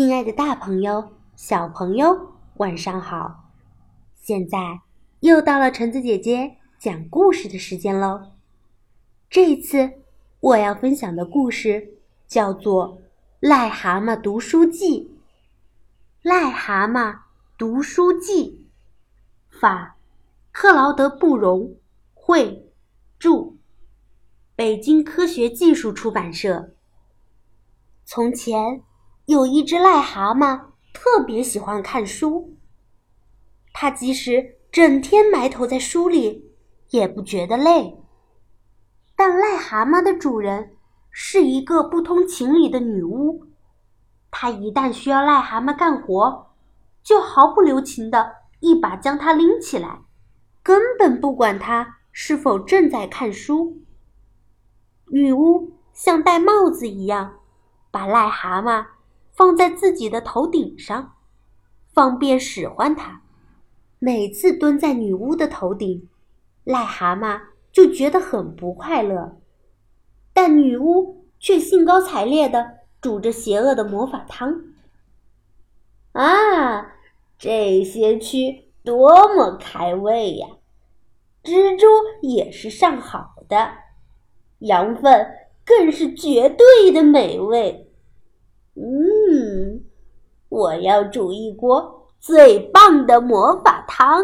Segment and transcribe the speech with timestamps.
[0.00, 3.50] 亲爱的，大朋友、小朋友，晚上好！
[4.16, 4.80] 现在
[5.20, 8.32] 又到了橙子姐姐讲故事的时间喽。
[9.28, 9.92] 这一次
[10.40, 12.98] 我要分享的故事叫做
[13.46, 15.12] 《癞蛤蟆读书记》。
[16.26, 17.18] 癞蛤蟆
[17.58, 18.58] 读书记，
[19.50, 19.96] 法，
[20.50, 21.74] 克劳德·布容，
[22.14, 22.72] 绘，
[23.18, 23.52] 著，
[24.56, 26.70] 北京科学技术出版社。
[28.06, 28.82] 从前。
[29.30, 30.60] 有一只癞蛤蟆
[30.92, 32.56] 特别喜欢看书，
[33.72, 36.50] 它即使整天埋头在书里，
[36.88, 37.96] 也不觉得累。
[39.14, 40.72] 但癞蛤蟆的主人
[41.10, 43.46] 是一个不通情理的女巫，
[44.32, 46.50] 她一旦需要癞蛤蟆干活，
[47.00, 50.00] 就毫不留情的一把将它拎起来，
[50.60, 53.80] 根本不管它是否正在看书。
[55.06, 57.38] 女巫像戴帽子一样，
[57.92, 58.86] 把癞蛤蟆。
[59.40, 61.14] 放在自己的头顶上，
[61.94, 63.22] 方便使唤它。
[63.98, 66.06] 每次蹲在女巫的头顶，
[66.66, 67.40] 癞蛤蟆
[67.72, 69.38] 就觉得很不快乐。
[70.34, 74.62] 但女巫却兴高采烈地煮着邪恶的魔法汤。
[76.12, 76.92] 啊，
[77.38, 80.48] 这些蛆多么开胃呀！
[81.42, 81.86] 蜘蛛
[82.20, 83.70] 也是上好的，
[84.58, 85.26] 羊粪
[85.64, 87.86] 更是绝对的美味。
[88.74, 89.09] 嗯，
[90.50, 94.22] 我要煮一锅最棒的魔法汤。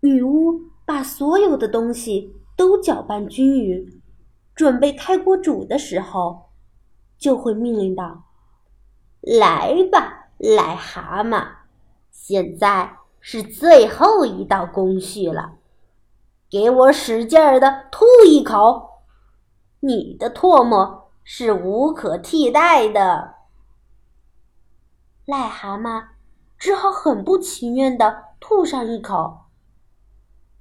[0.00, 4.02] 女巫把所有的东西都搅拌均匀，
[4.54, 6.50] 准备开锅煮的时候，
[7.16, 8.24] 就会命令道
[9.22, 11.46] ：“来吧，癞蛤蟆，
[12.10, 15.52] 现在是最后一道工序了，
[16.50, 19.04] 给我使劲儿的吐一口，
[19.78, 23.34] 你的唾沫。”是无可替代的。
[25.26, 26.08] 癞蛤蟆
[26.58, 29.46] 只好很不情愿地吐上一口，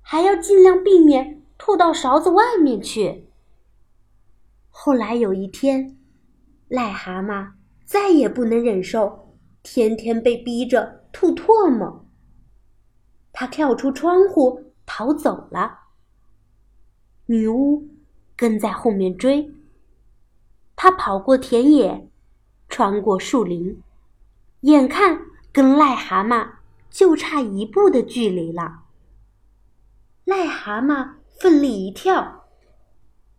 [0.01, 3.29] 还要尽量避免吐到勺子外面去。
[4.69, 5.97] 后来有一天，
[6.69, 7.51] 癞蛤蟆
[7.83, 12.05] 再也不能忍受天天被逼着吐唾沫，
[13.33, 15.79] 它跳出窗户逃走了。
[17.25, 17.87] 女巫
[18.35, 19.51] 跟在后面追。
[20.75, 22.09] 他跑过田野，
[22.69, 23.81] 穿过树林，
[24.61, 25.21] 眼看
[25.53, 26.49] 跟癞蛤蟆
[26.89, 28.83] 就差一步的距离了。
[30.25, 32.45] 癞蛤蟆奋力一跳，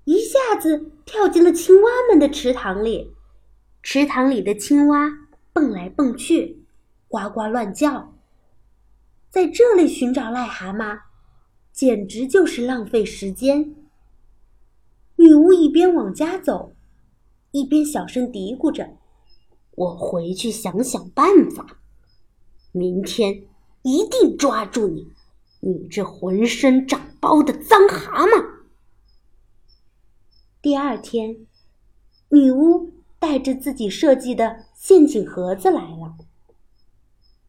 [0.04, 3.14] 一下子跳进了青蛙们的池塘里。
[3.82, 5.10] 池塘里的青蛙
[5.52, 6.64] 蹦来蹦去，
[7.08, 8.14] 呱呱乱叫。
[9.28, 11.00] 在这里寻找癞蛤蟆，
[11.72, 13.74] 简直就是浪费时间。
[15.16, 16.74] 女巫一边往家走。
[17.52, 18.96] 一边小声嘀咕着
[19.80, 21.78] ：“我回去想想办法，
[22.70, 23.44] 明天
[23.80, 25.10] 一定抓住你，
[25.60, 28.44] 你这浑身长包的脏蛤蟆。”
[30.60, 31.46] 第二天，
[32.28, 36.14] 女巫带着自己设计的陷阱盒子来了。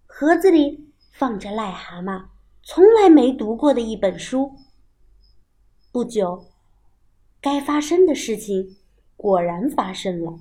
[0.05, 2.27] 盒子里放着癞蛤蟆
[2.63, 4.53] 从来没读过的一本书。
[5.91, 6.45] 不久，
[7.41, 8.77] 该发生的事情。
[9.17, 10.39] 果然发生了。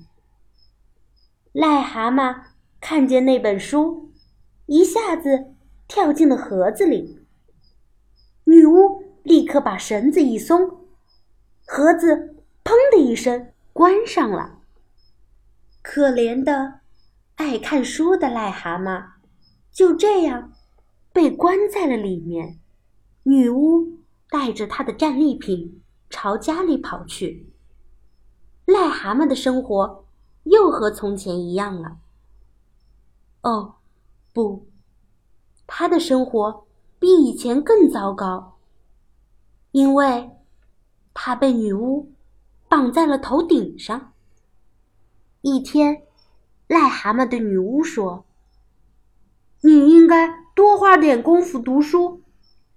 [1.53, 2.43] 癞蛤蟆
[2.79, 4.09] 看见那本书，
[4.67, 5.53] 一下子
[5.85, 7.19] 跳进了盒子里。
[8.45, 10.87] 女巫立刻把绳子一松，
[11.67, 14.59] 盒子“砰”的一声关上了。
[15.81, 16.79] 可怜的
[17.35, 19.03] 爱看书的癞蛤蟆
[19.71, 20.53] 就这样
[21.11, 22.59] 被关在了里面。
[23.23, 27.51] 女巫带着她的战利品朝家里跑去。
[28.65, 30.00] 癞蛤蟆的生活
[30.43, 31.97] 又和从前一样了。
[33.41, 33.75] 哦，
[34.33, 34.67] 不，
[35.65, 36.65] 他的生活
[36.99, 38.57] 比以前更糟糕，
[39.71, 40.29] 因为
[41.13, 42.11] 他被女巫
[42.67, 44.13] 绑在了头顶上。
[45.41, 46.03] 一天，
[46.67, 48.25] 癞蛤蟆对女巫说
[49.61, 52.21] ：“你应该多花点功夫读书。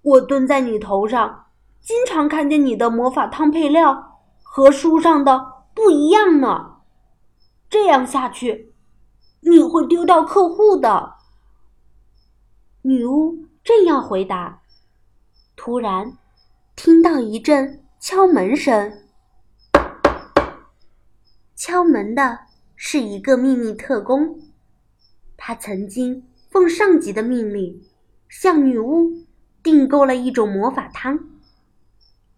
[0.01, 1.45] 我蹲在你头上，
[1.81, 6.74] 经常看见你的魔法汤配料和书上的。”不一样呢，
[7.69, 8.73] 这样下去，
[9.41, 11.15] 你会丢掉客户的。
[12.83, 14.61] 女巫正要回答，
[15.55, 16.17] 突然
[16.75, 19.01] 听到一阵敲门声。
[21.55, 22.39] 敲门的
[22.75, 24.39] 是一个秘密特工，
[25.35, 27.81] 他曾经奉上级的命令
[28.29, 29.25] 向女巫
[29.63, 31.19] 订购了一种魔法汤。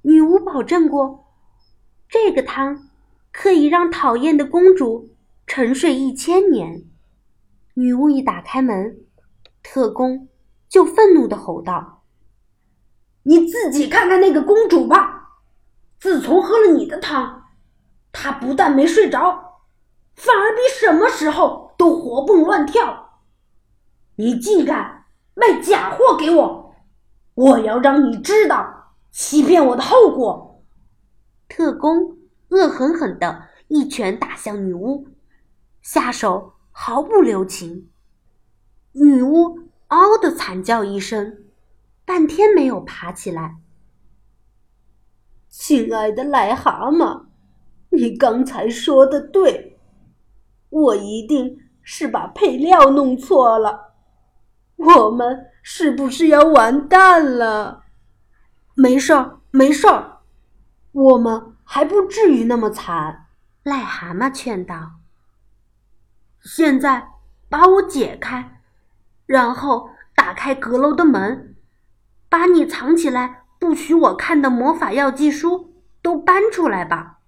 [0.01, 1.25] 女巫保证过，
[2.07, 2.89] 这个汤。
[3.29, 5.09] 可以让讨厌的公主
[5.47, 6.83] 沉睡一千年。
[7.73, 8.97] 女巫一打开门，
[9.63, 10.27] 特工
[10.67, 12.03] 就愤怒的吼道
[13.23, 15.39] ：“你自己看看那个公主吧！
[15.99, 17.45] 自从喝了你的汤，
[18.11, 19.61] 她不但没睡着，
[20.15, 23.21] 反而比什么时候都活蹦乱跳。
[24.17, 26.75] 你竟敢卖假货给我！
[27.35, 30.65] 我要让你知道欺骗我的后果！”
[31.47, 32.17] 特工
[32.49, 35.07] 恶狠狠的一拳打向女巫，
[35.87, 36.55] 下手。
[36.79, 37.89] 毫不留情，
[38.91, 39.57] 女巫
[39.87, 41.45] 嗷的惨叫一声，
[42.05, 43.55] 半天没有爬起来。
[45.49, 47.25] 亲爱的癞蛤蟆，
[47.89, 49.79] 你刚才说的对，
[50.69, 53.93] 我一定是把配料弄错了。
[54.75, 57.85] 我们是不是要完蛋了？
[58.75, 60.19] 没事儿，没事儿，
[60.91, 63.29] 我们还不至于那么惨。
[63.63, 64.91] 癞蛤蟆劝道。
[66.47, 67.09] 现在
[67.49, 68.61] 把我解开，
[69.25, 71.57] 然后打开阁楼的门，
[72.29, 77.19] 把你藏起来不许我看的魔法药剂书都搬出来吧。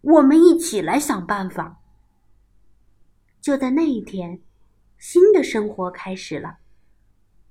[0.00, 1.80] 我们一起来想办法。
[3.40, 4.40] 就在那一天，
[4.96, 6.58] 新的生活开始了。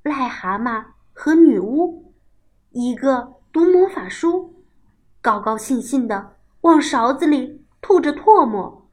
[0.06, 2.14] 癞蛤蟆和女巫，
[2.72, 4.64] 一个读魔法书，
[5.22, 8.90] 高高兴兴的往勺子里吐着唾沫，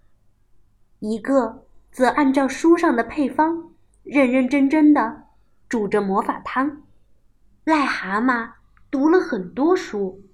[0.98, 1.63] 一个。
[1.94, 3.70] 则按照书上的配方，
[4.02, 5.28] 认认真真的
[5.68, 6.82] 煮着魔法汤。
[7.64, 8.50] 癞蛤蟆
[8.90, 10.24] 读了很多书，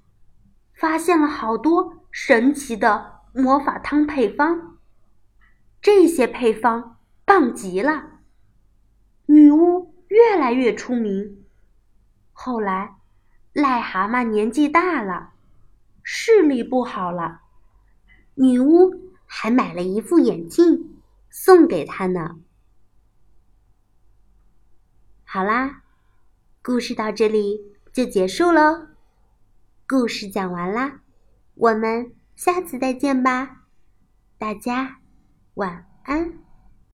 [0.73, 4.79] 发现了好多神奇的魔法汤配方。
[5.83, 6.97] 这些配方
[7.27, 8.05] 棒极了，
[9.27, 11.45] 女巫越来越出名。
[12.33, 12.97] 后来，
[13.53, 15.33] 癞蛤蟆年纪大了，
[16.03, 17.43] 视力不好了，
[18.37, 20.90] 女巫还买了一副眼镜。
[21.31, 22.41] 送给他呢。
[25.25, 25.85] 好啦，
[26.63, 28.89] 故事到这里就结束喽。
[29.89, 31.01] 故事讲完啦，
[31.55, 33.65] 我们下次再见吧。
[34.39, 35.01] 大家
[35.55, 36.40] 晚安。